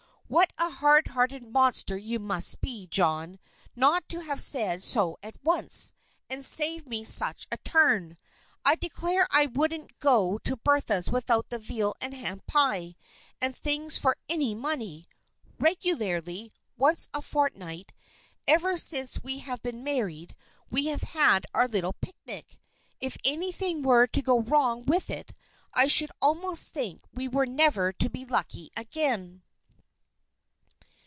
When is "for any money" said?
13.97-15.09